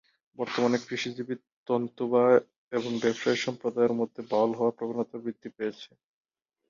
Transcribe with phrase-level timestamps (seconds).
[0.37, 1.35] বর্তমানে কৃষিজীবী,
[1.67, 2.39] তন্তুবায়
[2.71, 5.89] এবং ব্যবসায়ী সম্প্রদায়ের মধ্যে বাউল হওয়ার প্রবণতা বৃদ্ধি পেয়েছে।